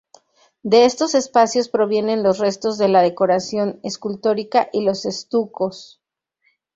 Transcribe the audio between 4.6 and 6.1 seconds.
y los estucos.